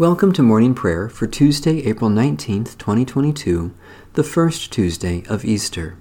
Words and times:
Welcome 0.00 0.32
to 0.32 0.42
morning 0.42 0.72
prayer 0.72 1.10
for 1.10 1.26
Tuesday, 1.26 1.80
April 1.84 2.08
19th, 2.08 2.78
2022, 2.78 3.74
the 4.14 4.24
first 4.24 4.72
Tuesday 4.72 5.22
of 5.28 5.44
Easter. 5.44 5.98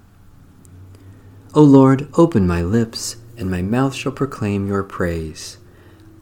O 1.54 1.62
Lord, 1.62 2.08
open 2.18 2.48
my 2.48 2.62
lips, 2.62 3.18
and 3.38 3.52
my 3.52 3.62
mouth 3.62 3.94
shall 3.94 4.14
proclaim 4.14 4.68
your 4.68 4.84
praise. 4.84 5.58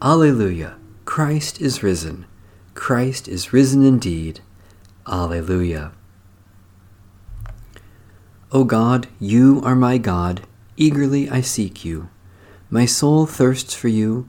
Alleluia! 0.02 0.74
Christ 1.04 1.60
is 1.60 1.84
risen. 1.84 2.26
Christ 2.74 3.28
is 3.28 3.52
risen 3.52 3.84
indeed. 3.84 4.40
Alleluia. 5.06 5.92
O 8.50 8.64
God, 8.64 9.06
you 9.20 9.62
are 9.62 9.76
my 9.76 9.98
God. 9.98 10.42
Eagerly 10.76 11.30
I 11.30 11.42
seek 11.42 11.84
you. 11.84 12.08
My 12.70 12.86
soul 12.86 13.24
thirsts 13.24 13.72
for 13.72 13.86
you, 13.86 14.28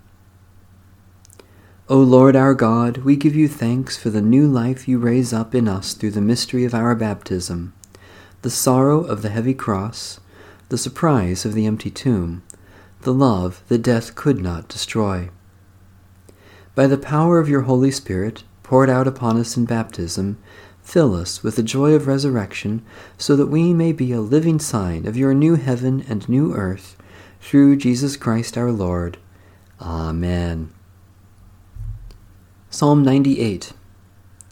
O 1.91 1.97
Lord 1.97 2.37
our 2.37 2.53
God, 2.53 2.99
we 2.99 3.17
give 3.17 3.35
you 3.35 3.49
thanks 3.49 3.97
for 3.97 4.09
the 4.09 4.21
new 4.21 4.47
life 4.47 4.87
you 4.87 4.97
raise 4.97 5.33
up 5.33 5.53
in 5.53 5.67
us 5.67 5.93
through 5.93 6.11
the 6.11 6.21
mystery 6.21 6.63
of 6.63 6.73
our 6.73 6.95
baptism, 6.95 7.73
the 8.43 8.49
sorrow 8.49 9.03
of 9.03 9.23
the 9.23 9.29
heavy 9.29 9.53
cross, 9.53 10.21
the 10.69 10.77
surprise 10.77 11.43
of 11.43 11.53
the 11.53 11.65
empty 11.65 11.89
tomb, 11.89 12.43
the 13.01 13.13
love 13.13 13.61
that 13.67 13.79
death 13.79 14.15
could 14.15 14.39
not 14.39 14.69
destroy. 14.69 15.29
By 16.75 16.87
the 16.87 16.97
power 16.97 17.39
of 17.39 17.49
your 17.49 17.63
Holy 17.63 17.91
Spirit, 17.91 18.45
poured 18.63 18.89
out 18.89 19.05
upon 19.05 19.37
us 19.37 19.57
in 19.57 19.65
baptism, 19.65 20.37
fill 20.81 21.13
us 21.13 21.43
with 21.43 21.57
the 21.57 21.61
joy 21.61 21.91
of 21.91 22.07
resurrection, 22.07 22.85
so 23.17 23.35
that 23.35 23.47
we 23.47 23.73
may 23.73 23.91
be 23.91 24.13
a 24.13 24.21
living 24.21 24.59
sign 24.59 25.05
of 25.05 25.17
your 25.17 25.33
new 25.33 25.55
heaven 25.55 26.05
and 26.07 26.29
new 26.29 26.53
earth, 26.53 26.95
through 27.41 27.75
Jesus 27.75 28.15
Christ 28.15 28.57
our 28.57 28.71
Lord. 28.71 29.17
Amen. 29.81 30.71
Psalm 32.73 33.03
98 33.03 33.73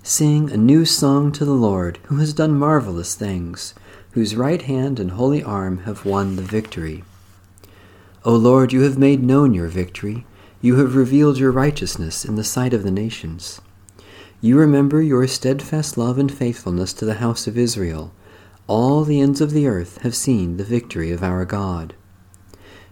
Sing 0.04 0.52
a 0.52 0.58
new 0.58 0.84
song 0.84 1.32
to 1.32 1.46
the 1.46 1.54
Lord, 1.54 2.00
who 2.08 2.18
has 2.18 2.34
done 2.34 2.60
marvelous 2.60 3.16
things, 3.16 3.74
whose 4.12 4.36
right 4.36 4.62
hand 4.62 5.00
and 5.00 5.12
holy 5.12 5.42
arm 5.42 5.84
have 5.86 6.04
won 6.04 6.36
the 6.36 6.42
victory. 6.42 7.06
O 8.26 8.36
Lord, 8.36 8.74
you 8.74 8.82
have 8.82 8.98
made 8.98 9.24
known 9.24 9.54
your 9.54 9.70
victory. 9.70 10.26
You 10.60 10.76
have 10.80 10.98
revealed 10.98 11.38
your 11.38 11.54
righteousness 11.54 12.26
in 12.26 12.36
the 12.36 12.44
sight 12.44 12.74
of 12.74 12.84
the 12.84 12.92
nations. 12.92 13.62
You 14.42 14.58
remember 14.58 15.02
your 15.02 15.26
steadfast 15.26 15.98
love 15.98 16.18
and 16.18 16.30
faithfulness 16.30 16.92
to 16.96 17.06
the 17.06 17.22
house 17.24 17.48
of 17.48 17.58
Israel. 17.58 18.12
All 18.68 19.06
the 19.06 19.22
ends 19.22 19.40
of 19.40 19.52
the 19.52 19.66
earth 19.66 20.02
have 20.02 20.14
seen 20.14 20.58
the 20.58 20.66
victory 20.66 21.12
of 21.12 21.24
our 21.24 21.46
God. 21.46 21.94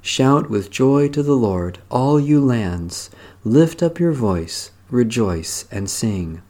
Shout 0.02 0.50
with 0.50 0.72
joy 0.72 1.10
to 1.10 1.22
the 1.22 1.36
Lord, 1.36 1.80
all 1.92 2.18
you 2.18 2.40
lands. 2.40 3.10
Lift 3.44 3.84
up 3.84 4.00
your 4.00 4.14
voice 4.14 4.72
rejoice 4.90 5.66
and 5.72 5.90
sing. 5.90 6.42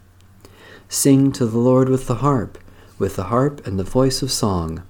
Sing 0.87 1.31
to 1.33 1.45
the 1.45 1.57
Lord 1.57 1.89
with 1.89 2.07
the 2.07 2.15
harp, 2.15 2.57
with 2.99 3.15
the 3.15 3.25
harp 3.25 3.65
and 3.65 3.79
the 3.79 3.83
voice 3.83 4.21
of 4.21 4.31
song. 4.31 4.83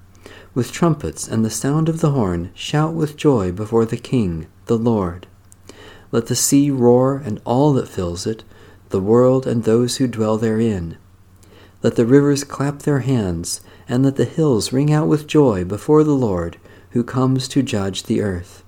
With 0.54 0.72
trumpets 0.72 1.28
and 1.28 1.46
the 1.46 1.50
sound 1.50 1.88
of 1.88 2.02
the 2.02 2.12
horn, 2.12 2.52
shout 2.54 2.94
with 2.94 3.16
joy 3.16 3.52
before 3.52 3.86
the 3.86 3.98
King, 3.98 4.48
the 4.66 4.78
Lord. 4.78 5.28
Let 6.12 6.28
the 6.28 6.36
sea 6.36 6.70
roar 6.72 7.22
and 7.24 7.42
all 7.46 7.74
that 7.74 7.88
fills 7.88 8.26
it, 8.28 8.44
the 8.90 9.02
world 9.02 9.46
and 9.46 9.64
those 9.64 9.98
who 9.98 10.08
dwell 10.08 10.38
therein. 10.38 10.98
Let 11.84 11.96
the 11.96 12.06
rivers 12.06 12.44
clap 12.44 12.80
their 12.80 13.00
hands, 13.00 13.62
and 13.88 14.04
let 14.04 14.16
the 14.16 14.26
hills 14.26 14.74
ring 14.74 14.92
out 14.92 15.08
with 15.08 15.28
joy 15.28 15.64
before 15.64 16.04
the 16.04 16.16
Lord, 16.16 16.58
who 16.92 17.04
comes 17.04 17.48
to 17.50 17.62
judge 17.62 18.04
the 18.04 18.22
earth. 18.22 18.64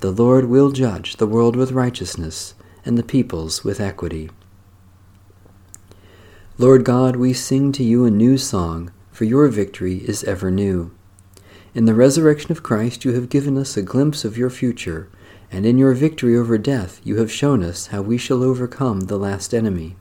The 0.00 0.10
Lord 0.10 0.46
will 0.46 0.70
judge 0.70 1.16
the 1.16 1.26
world 1.26 1.54
with 1.54 1.72
righteousness 1.72 2.54
and 2.84 2.98
the 2.98 3.02
peoples 3.02 3.64
with 3.64 3.80
equity. 3.80 4.30
Lord 6.56 6.84
God, 6.84 7.16
we 7.16 7.32
sing 7.32 7.72
to 7.72 7.82
you 7.82 8.04
a 8.04 8.10
new 8.10 8.38
song, 8.38 8.92
for 9.10 9.24
your 9.24 9.48
victory 9.48 9.96
is 10.08 10.22
ever 10.24 10.50
new. 10.50 10.92
In 11.74 11.86
the 11.86 11.94
resurrection 11.94 12.52
of 12.52 12.62
Christ, 12.62 13.04
you 13.04 13.12
have 13.14 13.28
given 13.28 13.58
us 13.58 13.76
a 13.76 13.82
glimpse 13.82 14.24
of 14.24 14.38
your 14.38 14.50
future, 14.50 15.08
and 15.50 15.66
in 15.66 15.78
your 15.78 15.94
victory 15.94 16.36
over 16.36 16.56
death, 16.58 17.00
you 17.02 17.16
have 17.16 17.32
shown 17.32 17.64
us 17.64 17.88
how 17.88 18.02
we 18.02 18.16
shall 18.16 18.44
overcome 18.44 19.00
the 19.00 19.18
last 19.18 19.52
enemy. 19.52 19.96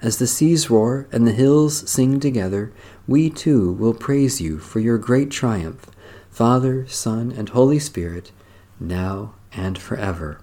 As 0.00 0.18
the 0.18 0.26
seas 0.26 0.70
roar 0.70 1.08
and 1.10 1.26
the 1.26 1.32
hills 1.32 1.90
sing 1.90 2.20
together, 2.20 2.72
we 3.08 3.30
too 3.30 3.72
will 3.72 3.94
praise 3.94 4.40
you 4.40 4.58
for 4.58 4.78
your 4.78 4.98
great 4.98 5.30
triumph, 5.30 5.86
Father, 6.30 6.86
Son, 6.86 7.32
and 7.32 7.48
Holy 7.48 7.78
Spirit, 7.78 8.30
now 8.78 9.34
and 9.52 9.78
forever. 9.78 10.38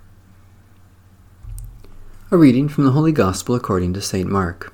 A 2.34 2.36
reading 2.36 2.68
from 2.68 2.84
the 2.84 2.94
Holy 2.94 3.12
Gospel 3.12 3.54
according 3.54 3.94
to 3.94 4.02
St. 4.02 4.28
Mark. 4.28 4.74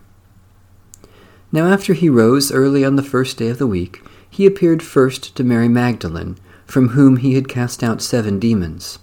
Now, 1.52 1.68
after 1.68 1.94
he 1.94 2.08
rose 2.08 2.54
early 2.54 2.86
on 2.86 2.96
the 2.96 3.04
first 3.04 3.36
day 3.36 3.50
of 3.50 3.58
the 3.58 3.68
week, 3.68 4.02
he 4.30 4.46
appeared 4.46 4.82
first 4.82 5.36
to 5.36 5.44
Mary 5.44 5.68
Magdalene, 5.68 6.38
from 6.66 6.92
whom 6.92 7.18
he 7.18 7.34
had 7.34 7.50
cast 7.50 7.84
out 7.84 8.02
seven 8.02 8.40
demons. 8.40 9.00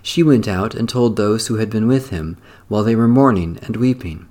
She 0.00 0.22
went 0.22 0.46
out 0.46 0.76
and 0.76 0.88
told 0.88 1.16
those 1.16 1.48
who 1.48 1.56
had 1.56 1.70
been 1.70 1.88
with 1.88 2.10
him, 2.10 2.36
while 2.68 2.84
they 2.84 2.94
were 2.94 3.08
mourning 3.08 3.58
and 3.62 3.76
weeping. 3.76 4.28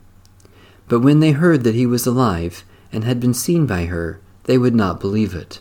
But 0.87 1.01
when 1.01 1.19
they 1.19 1.31
heard 1.31 1.65
that 1.65 1.75
he 1.75 1.85
was 1.85 2.07
alive, 2.07 2.63
and 2.89 3.03
had 3.03 3.19
been 3.19 3.33
seen 3.33 3.65
by 3.65 3.83
her, 3.87 4.21
they 4.45 4.57
would 4.57 4.75
not 4.75 5.01
believe 5.01 5.35
it. 5.35 5.59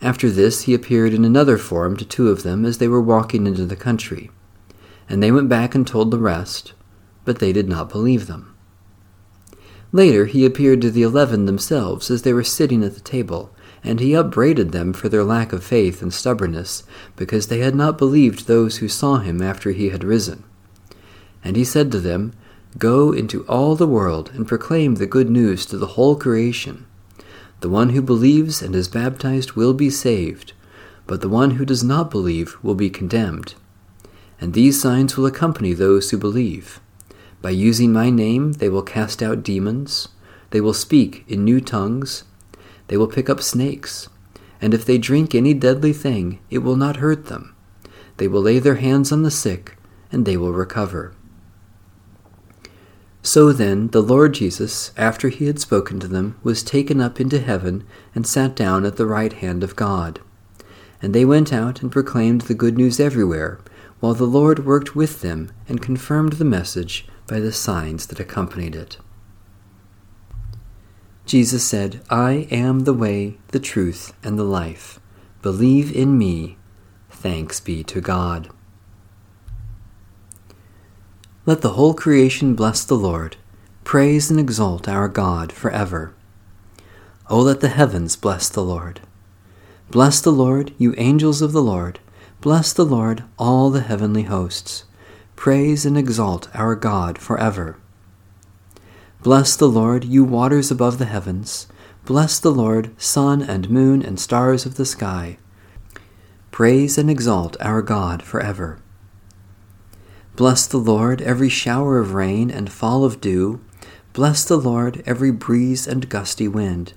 After 0.00 0.30
this, 0.30 0.62
he 0.62 0.72
appeared 0.72 1.12
in 1.12 1.26
another 1.26 1.58
form 1.58 1.94
to 1.98 2.06
two 2.06 2.30
of 2.30 2.42
them 2.42 2.64
as 2.64 2.78
they 2.78 2.88
were 2.88 3.02
walking 3.02 3.46
into 3.46 3.66
the 3.66 3.76
country. 3.76 4.30
And 5.08 5.22
they 5.22 5.32
went 5.32 5.48
back 5.48 5.74
and 5.74 5.86
told 5.86 6.10
the 6.10 6.18
rest, 6.18 6.74
but 7.24 7.38
they 7.38 7.52
did 7.52 7.68
not 7.68 7.88
believe 7.88 8.26
them. 8.26 8.54
Later 9.90 10.26
he 10.26 10.44
appeared 10.44 10.82
to 10.82 10.90
the 10.90 11.02
eleven 11.02 11.46
themselves 11.46 12.10
as 12.10 12.22
they 12.22 12.32
were 12.32 12.44
sitting 12.44 12.84
at 12.84 12.94
the 12.94 13.00
table, 13.00 13.50
and 13.82 14.00
he 14.00 14.14
upbraided 14.14 14.72
them 14.72 14.92
for 14.92 15.08
their 15.08 15.24
lack 15.24 15.52
of 15.52 15.64
faith 15.64 16.02
and 16.02 16.12
stubbornness, 16.12 16.82
because 17.16 17.46
they 17.46 17.60
had 17.60 17.74
not 17.74 17.96
believed 17.96 18.46
those 18.46 18.78
who 18.78 18.88
saw 18.88 19.16
him 19.16 19.40
after 19.40 19.70
he 19.70 19.88
had 19.88 20.04
risen. 20.04 20.44
And 21.42 21.56
he 21.56 21.64
said 21.64 21.90
to 21.92 22.00
them, 22.00 22.34
Go 22.76 23.12
into 23.12 23.44
all 23.44 23.76
the 23.76 23.86
world 23.86 24.30
and 24.34 24.46
proclaim 24.46 24.96
the 24.96 25.06
good 25.06 25.30
news 25.30 25.64
to 25.66 25.78
the 25.78 25.86
whole 25.88 26.16
creation. 26.16 26.84
The 27.60 27.70
one 27.70 27.90
who 27.90 28.02
believes 28.02 28.60
and 28.60 28.74
is 28.74 28.88
baptized 28.88 29.52
will 29.52 29.72
be 29.72 29.90
saved, 29.90 30.52
but 31.06 31.22
the 31.22 31.28
one 31.28 31.52
who 31.52 31.64
does 31.64 31.82
not 31.82 32.10
believe 32.10 32.58
will 32.62 32.74
be 32.74 32.90
condemned 32.90 33.54
and 34.40 34.54
these 34.54 34.80
signs 34.80 35.16
will 35.16 35.26
accompany 35.26 35.72
those 35.72 36.10
who 36.10 36.18
believe. 36.18 36.80
By 37.40 37.50
using 37.50 37.92
my 37.92 38.10
name, 38.10 38.52
they 38.54 38.68
will 38.68 38.82
cast 38.82 39.22
out 39.22 39.42
demons, 39.42 40.08
they 40.50 40.60
will 40.60 40.74
speak 40.74 41.24
in 41.28 41.44
new 41.44 41.60
tongues, 41.60 42.24
they 42.88 42.96
will 42.96 43.06
pick 43.06 43.28
up 43.28 43.42
snakes, 43.42 44.08
and 44.60 44.74
if 44.74 44.84
they 44.84 44.98
drink 44.98 45.34
any 45.34 45.54
deadly 45.54 45.92
thing, 45.92 46.40
it 46.50 46.58
will 46.58 46.76
not 46.76 46.96
hurt 46.96 47.26
them. 47.26 47.54
They 48.16 48.26
will 48.26 48.42
lay 48.42 48.58
their 48.58 48.76
hands 48.76 49.12
on 49.12 49.22
the 49.22 49.30
sick, 49.30 49.76
and 50.10 50.26
they 50.26 50.36
will 50.36 50.52
recover. 50.52 51.14
So 53.22 53.52
then, 53.52 53.88
the 53.88 54.02
Lord 54.02 54.34
Jesus, 54.34 54.92
after 54.96 55.28
he 55.28 55.46
had 55.46 55.60
spoken 55.60 56.00
to 56.00 56.08
them, 56.08 56.38
was 56.42 56.62
taken 56.62 57.00
up 57.00 57.20
into 57.20 57.40
heaven 57.40 57.84
and 58.14 58.26
sat 58.26 58.56
down 58.56 58.84
at 58.86 58.96
the 58.96 59.06
right 59.06 59.32
hand 59.32 59.62
of 59.62 59.76
God. 59.76 60.20
And 61.02 61.14
they 61.14 61.24
went 61.24 61.52
out 61.52 61.82
and 61.82 61.92
proclaimed 61.92 62.42
the 62.42 62.54
good 62.54 62.76
news 62.76 62.98
everywhere 62.98 63.60
while 64.00 64.14
the 64.14 64.24
Lord 64.24 64.64
worked 64.64 64.94
with 64.94 65.22
them 65.22 65.50
and 65.68 65.82
confirmed 65.82 66.34
the 66.34 66.44
message 66.44 67.06
by 67.26 67.40
the 67.40 67.52
signs 67.52 68.06
that 68.06 68.20
accompanied 68.20 68.74
it. 68.74 68.98
Jesus 71.26 71.62
said, 71.62 72.00
I 72.08 72.48
am 72.50 72.80
the 72.80 72.94
way, 72.94 73.36
the 73.48 73.60
truth, 73.60 74.14
and 74.22 74.38
the 74.38 74.44
life. 74.44 74.98
Believe 75.42 75.94
in 75.94 76.16
me. 76.16 76.56
Thanks 77.10 77.60
be 77.60 77.84
to 77.84 78.00
God. 78.00 78.48
Let 81.44 81.60
the 81.62 81.70
whole 81.70 81.94
creation 81.94 82.54
bless 82.54 82.84
the 82.84 82.94
Lord. 82.94 83.36
Praise 83.84 84.30
and 84.30 84.38
exalt 84.38 84.88
our 84.88 85.08
God 85.08 85.52
forever. 85.52 86.14
O 87.30 87.40
let 87.40 87.60
the 87.60 87.68
heavens 87.68 88.16
bless 88.16 88.48
the 88.48 88.62
Lord. 88.62 89.00
Bless 89.90 90.20
the 90.20 90.32
Lord, 90.32 90.72
you 90.78 90.94
angels 90.96 91.42
of 91.42 91.52
the 91.52 91.62
Lord. 91.62 92.00
Bless 92.40 92.72
the 92.72 92.84
Lord, 92.84 93.24
all 93.36 93.68
the 93.70 93.80
heavenly 93.80 94.22
hosts. 94.22 94.84
Praise 95.34 95.84
and 95.84 95.98
exalt 95.98 96.48
our 96.54 96.76
God 96.76 97.18
forever. 97.18 97.78
Bless 99.24 99.56
the 99.56 99.68
Lord, 99.68 100.04
you 100.04 100.22
waters 100.22 100.70
above 100.70 100.98
the 100.98 101.06
heavens. 101.06 101.66
Bless 102.04 102.38
the 102.38 102.52
Lord, 102.52 102.92
sun 102.96 103.42
and 103.42 103.68
moon 103.68 104.02
and 104.02 104.20
stars 104.20 104.64
of 104.66 104.76
the 104.76 104.86
sky. 104.86 105.36
Praise 106.52 106.96
and 106.96 107.10
exalt 107.10 107.56
our 107.60 107.82
God 107.82 108.22
forever. 108.22 108.78
Bless 110.36 110.68
the 110.68 110.78
Lord, 110.78 111.20
every 111.20 111.48
shower 111.48 111.98
of 111.98 112.14
rain 112.14 112.52
and 112.52 112.70
fall 112.70 113.04
of 113.04 113.20
dew. 113.20 113.60
Bless 114.12 114.44
the 114.44 114.58
Lord, 114.58 115.02
every 115.04 115.32
breeze 115.32 115.88
and 115.88 116.08
gusty 116.08 116.46
wind. 116.46 116.92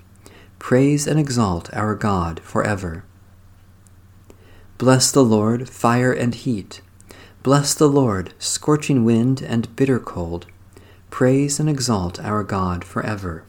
Praise 0.59 1.07
and 1.07 1.19
exalt 1.19 1.73
our 1.73 1.95
God 1.95 2.41
forever. 2.41 3.05
Bless 4.81 5.12
the 5.12 5.24
Lord, 5.24 5.69
fire 5.69 6.12
and 6.12 6.33
heat. 6.33 6.81
Bless 7.44 7.75
the 7.75 7.88
Lord, 7.88 8.33
scorching 8.39 9.06
wind 9.06 9.39
and 9.39 9.75
bitter 9.75 10.00
cold 10.00 10.48
praise 11.12 11.60
and 11.60 11.69
exalt 11.69 12.19
our 12.19 12.44
God 12.44 12.83
forever. 12.83 13.44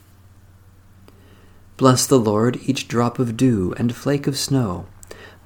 Bless 1.79 2.05
the 2.05 2.19
Lord, 2.19 2.61
each 2.67 2.87
drop 2.87 3.19
of 3.19 3.35
dew 3.35 3.75
and 3.79 3.97
flake 3.97 4.27
of 4.27 4.37
snow. 4.37 4.85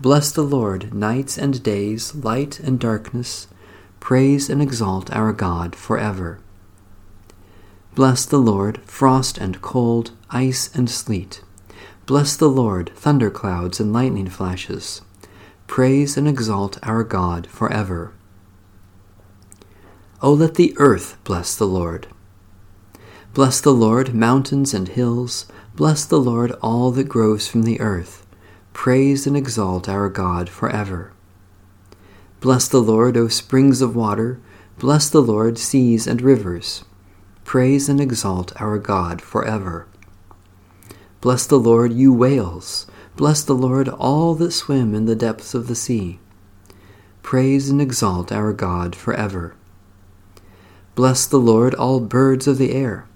Bless 0.01 0.33
the 0.33 0.43
Lord, 0.43 0.93
nights 0.93 1.39
and 1.39 1.63
days, 1.63 2.17
light 2.17 2.59
and 2.59 2.81
darkness. 2.81 3.47
Praise 4.01 4.51
and 4.51 4.61
exalt 4.61 5.15
our 5.15 5.33
God 5.33 5.77
forever. 5.77 6.41
Bless 7.95 8.27
the 8.27 8.39
Lord, 8.39 8.79
frost 8.83 9.39
and 9.39 9.63
cold, 9.63 10.11
ice 10.31 10.69
and 10.75 10.91
sleet. 10.91 11.45
Bless 12.07 12.37
the 12.37 12.51
Lord, 12.51 12.91
thunderclouds 12.97 13.79
and 13.79 13.93
lightning 13.93 14.29
flashes. 14.29 15.03
Praise 15.67 16.17
and 16.17 16.29
exalt 16.29 16.79
our 16.83 17.03
God 17.05 17.47
forever. 17.47 18.13
O 20.23 20.33
let 20.33 20.55
the 20.55 20.75
earth 20.79 21.19
bless 21.25 21.55
the 21.55 21.67
Lord. 21.67 22.07
Bless 23.35 23.61
the 23.61 23.75
Lord, 23.75 24.15
mountains 24.15 24.73
and 24.73 24.89
hills. 24.89 25.47
Bless 25.75 26.07
the 26.07 26.19
Lord, 26.19 26.53
all 26.63 26.91
that 26.93 27.09
grows 27.09 27.47
from 27.47 27.65
the 27.65 27.81
earth. 27.81 28.27
Praise 28.73 29.27
and 29.27 29.37
exalt 29.37 29.89
our 29.89 30.09
God 30.09 30.49
forever. 30.49 31.13
Bless 32.41 32.69
the 32.69 32.81
Lord, 32.81 33.17
O 33.17 33.29
springs 33.29 33.83
of 33.83 33.95
water. 33.95 34.41
Bless 34.79 35.11
the 35.11 35.21
Lord, 35.21 35.59
seas 35.59 36.07
and 36.07 36.23
rivers. 36.23 36.85
Praise 37.45 37.89
and 37.89 38.01
exalt 38.01 38.59
our 38.61 38.79
God 38.79 39.21
forever. 39.21 39.87
Bless 41.21 41.47
the 41.47 41.59
Lord, 41.59 41.93
you 41.93 42.13
whales. 42.13 42.87
Bless 43.17 43.43
the 43.43 43.55
Lord, 43.55 43.89
all 43.89 44.35
that 44.35 44.53
swim 44.53 44.95
in 44.95 45.07
the 45.07 45.17
depths 45.17 45.55
of 45.55 45.69
the 45.69 45.75
sea. 45.75 46.19
Praise 47.23 47.71
and 47.71 47.81
exalt 47.81 48.31
our 48.31 48.53
God 48.53 48.95
forever. 48.95 49.55
Bless 50.95 51.27
the 51.27 51.41
Lord, 51.41 51.75
all 51.75 52.01
birds 52.01 52.47
of 52.47 52.59
the 52.59 52.73
air. 52.73 53.07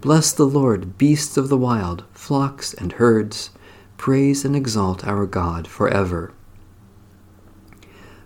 Bless 0.00 0.30
the 0.30 0.46
Lord, 0.46 0.96
beasts 0.96 1.36
of 1.36 1.48
the 1.48 1.58
wild, 1.58 2.04
flocks 2.12 2.72
and 2.72 2.92
herds. 2.92 3.50
Praise 3.96 4.44
and 4.44 4.54
exalt 4.54 5.04
our 5.04 5.26
God 5.26 5.66
forever. 5.66 6.32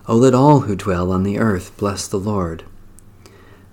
O 0.06 0.17
let 0.17 0.34
all 0.34 0.61
who 0.61 0.76
dwell 0.76 1.11
on 1.11 1.23
the 1.23 1.38
earth 1.38 1.75
bless 1.79 2.06
the 2.06 2.19
Lord. 2.19 2.64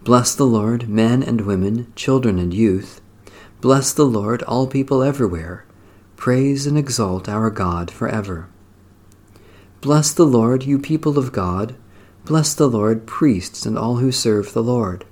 Bless 0.04 0.34
the 0.34 0.46
Lord, 0.46 0.88
men 0.88 1.22
and 1.22 1.42
women, 1.42 1.92
children 1.96 2.40
and 2.40 2.54
youth. 2.54 3.02
Bless 3.60 3.92
the 3.92 4.06
Lord, 4.06 4.44
all 4.44 4.66
people 4.66 5.04
everywhere. 5.04 5.66
Praise 6.19 6.68
and 6.68 6.77
exalt 6.77 7.30
our 7.30 7.50
God 7.50 7.89
forever. 7.89 8.50
Bless 9.80 10.12
the 10.12 10.25
Lord, 10.25 10.63
you 10.66 10.77
people 10.77 11.18
of 11.18 11.31
God. 11.31 11.77
Bless 12.25 12.54
the 12.54 12.68
Lord, 12.68 13.07
priests 13.07 13.66
and 13.66 13.77
all 13.77 13.95
who 13.95 14.12
serve 14.12 14.51
the 14.51 14.62
Lord. 14.62 15.06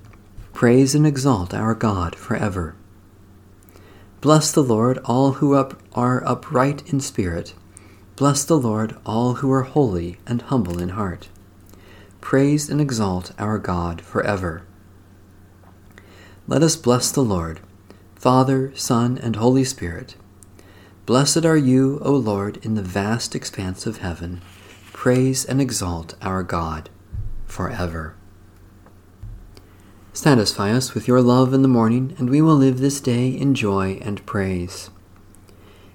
Praise 0.51 0.93
and 0.93 1.07
exalt 1.07 1.53
our 1.53 1.73
God 1.73 2.13
forever. 2.13 2.75
Bless 4.19 4.51
the 4.51 4.61
Lord, 4.61 4.97
all 5.05 5.31
who 5.39 5.53
up 5.53 5.81
are 5.93 6.27
upright 6.27 6.83
in 6.91 6.99
spirit. 6.99 7.53
Bless 8.17 8.43
the 8.43 8.59
Lord, 8.59 8.97
all 9.05 9.35
who 9.35 9.49
are 9.49 9.63
holy 9.63 10.17
and 10.27 10.41
humble 10.41 10.77
in 10.77 10.89
heart. 10.89 11.29
Praise 12.19 12.69
and 12.69 12.81
exalt 12.81 13.31
our 13.39 13.57
God 13.57 14.01
forever. 14.01 14.63
Let 16.49 16.61
us 16.61 16.75
bless 16.75 17.11
the 17.11 17.23
Lord, 17.23 17.61
Father, 18.15 18.75
Son, 18.75 19.17
and 19.17 19.37
Holy 19.37 19.63
Spirit. 19.63 20.17
Blessed 21.07 21.45
are 21.45 21.55
you, 21.55 22.01
O 22.01 22.11
Lord, 22.11 22.57
in 22.65 22.75
the 22.75 22.81
vast 22.81 23.33
expanse 23.33 23.85
of 23.85 23.99
heaven. 23.99 24.41
Praise 24.91 25.45
and 25.45 25.61
exalt 25.61 26.15
our 26.21 26.43
God 26.43 26.89
forever. 27.45 28.13
Satisfy 30.11 30.69
us 30.69 30.93
with 30.93 31.07
your 31.07 31.21
love 31.21 31.53
in 31.53 31.61
the 31.61 31.69
morning, 31.69 32.13
and 32.17 32.29
we 32.29 32.41
will 32.41 32.57
live 32.57 32.79
this 32.79 32.99
day 32.99 33.29
in 33.29 33.55
joy 33.55 34.01
and 34.01 34.25
praise. 34.25 34.89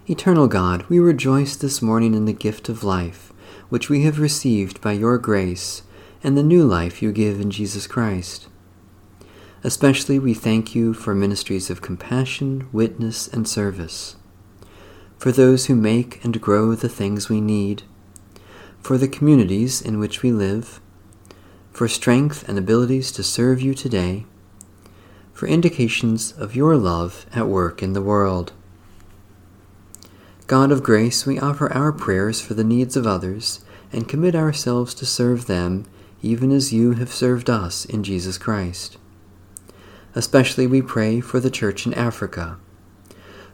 Eternal 0.09 0.49
God, 0.49 0.87
we 0.89 0.99
rejoice 0.99 1.57
this 1.57 1.83
morning 1.83 2.15
in 2.15 2.25
the 2.25 2.33
gift 2.33 2.71
of 2.71 2.83
life, 2.83 3.35
which 3.69 3.91
we 3.91 4.05
have 4.05 4.19
received 4.19 4.81
by 4.81 4.93
your 4.93 5.19
grace, 5.19 5.83
and 6.25 6.39
the 6.39 6.43
new 6.43 6.65
life 6.65 7.03
you 7.03 7.13
give 7.13 7.39
in 7.39 7.51
Jesus 7.51 7.87
Christ. 7.87 8.49
Especially 9.63 10.19
we 10.19 10.33
thank 10.33 10.75
you 10.75 10.95
for 10.95 11.15
ministries 11.15 11.69
of 11.69 11.83
compassion, 11.83 12.67
witness, 12.73 13.29
and 13.29 13.47
service, 13.47 14.17
for 15.23 15.31
those 15.31 15.67
who 15.67 15.77
make 15.77 16.19
and 16.25 16.41
grow 16.41 16.75
the 16.75 16.89
things 16.89 17.29
we 17.29 17.41
need, 17.41 17.85
for 18.81 18.99
the 18.99 19.07
communities 19.07 19.81
in 19.81 20.01
which 20.01 20.21
we 20.21 20.33
live, 20.33 20.81
for 21.71 21.87
strength 21.87 22.49
and 22.49 22.59
abilities 22.59 23.13
to 23.13 23.23
serve 23.23 23.61
you 23.61 23.73
today, 23.73 24.27
for 25.33 25.47
indications 25.47 26.33
of 26.33 26.57
your 26.57 26.77
love 26.77 27.25
at 27.33 27.47
work 27.47 27.85
in 27.85 27.93
the 27.93 28.03
world. 28.03 28.53
God 30.49 30.73
of 30.73 30.83
grace, 30.83 31.25
we 31.25 31.39
offer 31.39 31.73
our 31.73 31.93
prayers 31.93 32.41
for 32.41 32.55
the 32.55 32.65
needs 32.65 32.97
of 32.97 33.07
others 33.07 33.65
and 33.93 34.09
commit 34.09 34.35
ourselves 34.35 34.93
to 34.95 35.07
serve 35.07 35.47
them 35.47 35.87
even 36.21 36.51
as 36.51 36.73
you 36.73 36.95
have 36.95 37.13
served 37.13 37.49
us 37.49 37.85
in 37.85 38.03
Jesus 38.03 38.39
Christ. 38.39 38.99
Especially 40.17 40.67
we 40.67 40.83
pray 40.83 41.21
for 41.21 41.39
the 41.39 41.49
Church 41.49 41.87
in 41.87 41.95
Africa, 41.95 42.59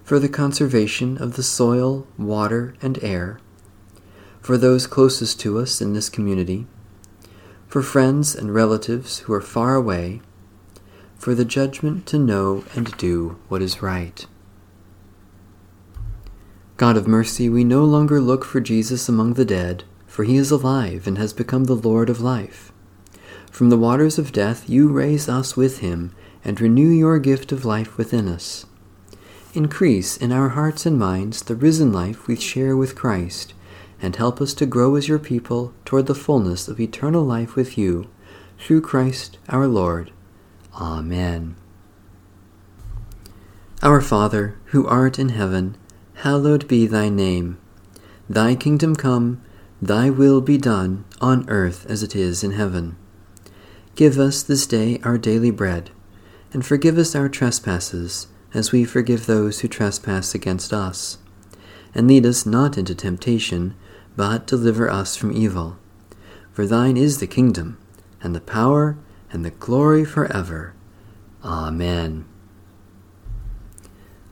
for 0.09 0.19
the 0.19 0.27
conservation 0.27 1.19
of 1.19 1.37
the 1.37 1.43
soil, 1.43 2.07
water, 2.17 2.73
and 2.81 2.99
air, 3.05 3.39
for 4.41 4.57
those 4.57 4.87
closest 4.87 5.39
to 5.39 5.59
us 5.59 5.83
in 5.83 5.93
this 5.93 6.09
community, 6.09 6.67
for 7.67 7.83
friends 7.83 8.35
and 8.35 8.55
relatives 8.55 9.19
who 9.19 9.35
are 9.35 9.43
far 9.43 9.75
away, 9.75 10.23
for 11.15 11.35
the 11.35 11.45
judgment 11.45 12.07
to 12.07 12.19
know 12.19 12.65
and 12.75 12.97
do 12.97 13.39
what 13.49 13.61
is 13.61 13.83
right. 13.83 14.27
God 16.79 16.97
of 16.97 17.07
mercy, 17.07 17.51
we 17.51 17.63
no 17.63 17.85
longer 17.85 18.19
look 18.19 18.47
for 18.47 18.61
Jesus 18.61 19.11
among 19.11 19.35
the 19.35 19.45
dead, 19.45 19.85
for 20.07 20.25
he 20.25 20.39
is 20.39 20.51
alive 20.51 21.07
and 21.07 21.19
has 21.19 21.35
become 21.35 21.65
the 21.65 21.77
Lord 21.77 22.09
of 22.09 22.19
life. 22.19 22.73
From 23.51 23.69
the 23.69 23.77
waters 23.77 24.19
of 24.19 24.33
death 24.33 24.71
you 24.71 24.89
raise 24.89 25.29
us 25.29 25.55
with 25.55 25.81
him 25.81 26.15
and 26.43 26.59
renew 26.63 26.89
your 26.89 27.19
gift 27.19 27.53
of 27.53 27.67
life 27.67 27.99
within 27.99 28.27
us. 28.27 28.65
Increase 29.59 30.17
in 30.17 30.31
our 30.31 30.51
hearts 30.51 30.87
and 30.87 30.97
minds 30.97 31.43
the 31.43 31.57
risen 31.57 31.93
life 31.93 32.29
we 32.29 32.37
share 32.37 32.77
with 32.77 32.95
Christ 32.95 33.55
and 34.01 34.15
help 34.15 34.41
us 34.41 34.55
to 34.55 34.67
grow 34.67 34.95
as 34.95 35.09
your 35.09 35.19
people 35.19 35.75
toward 35.85 36.07
the 36.07 36.15
fullness 36.15 36.69
of 36.69 36.79
eternal 36.79 37.25
life 37.25 37.57
with 37.57 37.77
you, 37.77 38.09
through 38.57 38.83
Christ 38.83 39.37
our 39.49 39.67
Lord. 39.67 40.13
Amen. 40.75 41.57
Our 43.83 44.01
Father, 44.01 44.57
who 44.67 44.87
art 44.87 45.19
in 45.19 45.31
heaven, 45.31 45.77
hallowed 46.23 46.69
be 46.69 46.87
thy 46.87 47.09
name. 47.09 47.59
Thy 48.31 48.55
kingdom 48.55 48.95
come, 48.95 49.43
thy 49.83 50.09
will 50.09 50.41
be 50.41 50.57
done, 50.57 51.05
on 51.21 51.45
earth 51.51 51.85
as 51.89 52.05
it 52.05 52.15
is 52.15 52.45
in 52.45 52.53
heaven. 52.53 52.95
Give 53.97 54.21
us 54.21 54.41
this 54.45 54.69
day 54.69 55.01
our 55.03 55.19
daily 55.19 55.51
bread, 55.51 55.91
and 56.53 56.65
forgive 56.65 56.97
us 56.97 57.17
our 57.17 57.29
trespasses, 57.29 58.29
as 58.55 58.73
we 58.73 58.85
forgive 58.85 59.27
those 59.27 59.61
who 59.61 59.69
trespass 59.69 60.35
against 60.35 60.73
us. 60.73 61.19
And 61.95 62.09
lead 62.09 62.27
us 62.27 62.47
not 62.47 62.79
into 62.79 62.95
temptation, 62.95 63.75
but 64.17 64.47
deliver 64.47 64.91
us 64.91 65.17
from 65.17 65.33
evil. 65.33 65.79
For 66.53 66.67
thine 66.67 66.97
is 66.97 67.19
the 67.19 67.27
kingdom, 67.27 67.79
and 68.23 68.35
the 68.35 68.41
power, 68.41 68.99
and 69.31 69.45
the 69.45 69.51
glory 69.51 70.05
forever. 70.05 70.75
Amen. 71.45 72.25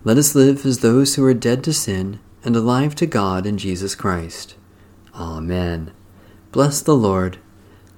Let 0.04 0.18
us 0.18 0.35
live 0.35 0.64
as 0.64 0.80
those 0.80 1.14
who 1.14 1.25
are 1.25 1.35
dead 1.35 1.64
to 1.64 1.73
sin 1.73 2.20
and 2.44 2.54
alive 2.54 2.94
to 2.96 3.06
God 3.06 3.44
in 3.44 3.58
Jesus 3.58 3.94
Christ. 3.94 4.54
Amen. 5.14 5.92
Bless 6.52 6.80
the 6.80 6.94
Lord. 6.94 7.38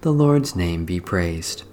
The 0.00 0.12
Lord's 0.12 0.56
name 0.56 0.84
be 0.84 1.00
praised. 1.00 1.64